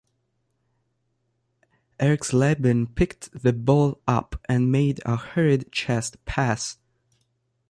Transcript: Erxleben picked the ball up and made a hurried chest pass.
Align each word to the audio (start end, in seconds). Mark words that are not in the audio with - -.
Erxleben 1.99 2.87
picked 2.95 3.31
the 3.43 3.53
ball 3.53 4.01
up 4.07 4.35
and 4.49 4.71
made 4.71 4.99
a 5.05 5.15
hurried 5.15 5.71
chest 5.71 6.25
pass. 6.25 6.79